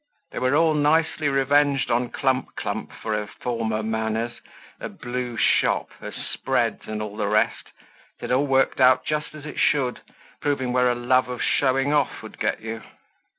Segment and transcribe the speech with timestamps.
[0.31, 4.41] They were all nicely revenged on Clump clump, for her former manners,
[4.79, 7.65] her blue shop, her spreads, and all the rest.
[8.17, 9.99] It had all worked out just as it should,
[10.41, 12.81] proving where a love of showing off would get you.